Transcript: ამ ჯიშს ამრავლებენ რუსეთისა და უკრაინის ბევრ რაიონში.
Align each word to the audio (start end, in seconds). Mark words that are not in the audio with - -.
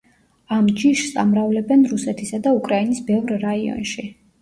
ამ 0.55 0.69
ჯიშს 0.83 1.19
ამრავლებენ 1.25 1.85
რუსეთისა 1.93 2.43
და 2.49 2.57
უკრაინის 2.63 3.07
ბევრ 3.15 3.41
რაიონში. 3.49 4.13